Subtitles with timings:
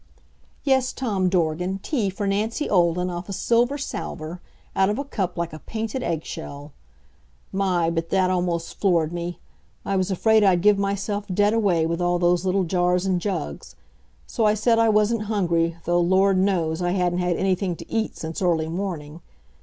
[0.63, 4.41] Yes, Tom Dorgan, tea for Nancy Olden off a silver salver,
[4.75, 6.71] out of a cup like a painted eggshell.
[7.51, 9.37] My, but that almost floored me!
[9.85, 13.75] I was afraid I'd give myself dead away with all those little jars and jugs.
[14.25, 18.17] So I said I wasn't hungry, though, Lord knows, I hadn't had anything to eat
[18.17, 19.21] since early morning.